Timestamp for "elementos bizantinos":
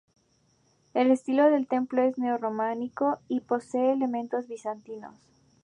3.93-5.13